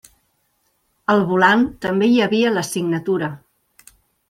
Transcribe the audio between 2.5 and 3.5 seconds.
la signatura.